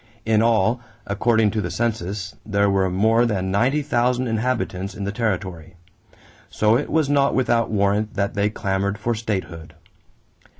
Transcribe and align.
In 0.25 0.41
all, 0.41 0.81
according 1.05 1.51
to 1.51 1.61
the 1.61 1.69
census, 1.69 2.35
there 2.43 2.71
were 2.71 2.89
more 2.89 3.27
than 3.27 3.51
ninety 3.51 3.83
thousand 3.83 4.25
inhabitants 4.27 4.95
in 4.95 5.03
the 5.03 5.11
territory; 5.11 5.75
so 6.49 6.75
it 6.75 6.89
was 6.89 7.07
not 7.07 7.35
without 7.35 7.69
warrant 7.69 8.15
that 8.15 8.33
they 8.33 8.49
clamored 8.49 8.97
for 8.97 9.13
statehood. 9.13 9.75